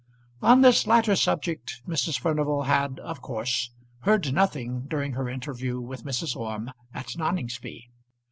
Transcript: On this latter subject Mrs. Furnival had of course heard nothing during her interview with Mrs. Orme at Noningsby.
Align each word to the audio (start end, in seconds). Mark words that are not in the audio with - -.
On 0.41 0.61
this 0.61 0.87
latter 0.87 1.15
subject 1.15 1.83
Mrs. 1.87 2.17
Furnival 2.19 2.63
had 2.63 2.97
of 3.01 3.21
course 3.21 3.69
heard 3.99 4.33
nothing 4.33 4.87
during 4.87 5.11
her 5.11 5.29
interview 5.29 5.79
with 5.79 6.05
Mrs. 6.05 6.35
Orme 6.35 6.71
at 6.91 7.15
Noningsby. 7.15 7.91